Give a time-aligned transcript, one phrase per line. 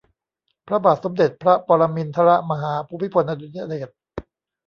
[0.67, 3.89] พระบาทสมเด็จพระปรมินทรมหาภูมิพลอดุลยเดช